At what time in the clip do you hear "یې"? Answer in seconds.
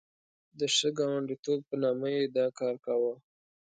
2.15-2.23